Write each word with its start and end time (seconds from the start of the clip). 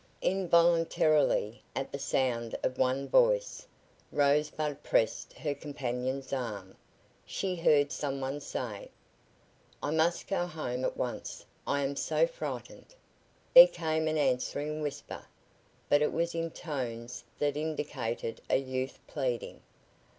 Involuntarily, 0.23 1.61
at 1.75 1.91
the 1.91 1.99
sound 1.99 2.55
of 2.63 2.79
one 2.79 3.07
voice, 3.07 3.67
Rosebud 4.11 4.81
pressed 4.81 5.33
her 5.33 5.53
companion's 5.53 6.33
arm. 6.33 6.75
She 7.23 7.55
heard 7.55 7.91
some 7.91 8.19
one 8.19 8.39
say: 8.39 8.89
"I 9.83 9.91
must 9.91 10.25
go 10.27 10.47
home 10.47 10.83
at 10.83 10.97
once 10.97 11.45
I 11.67 11.83
am 11.83 11.95
so 11.95 12.25
frightened!" 12.25 12.95
There 13.53 13.67
came 13.67 14.07
an 14.07 14.17
answering 14.17 14.81
whisper, 14.81 15.27
but 15.87 16.01
it 16.01 16.11
was 16.11 16.33
in 16.33 16.49
tones 16.49 17.23
that 17.37 17.55
indicated 17.55 18.41
a 18.49 18.57
youth 18.57 18.97
pleading. 19.05 19.61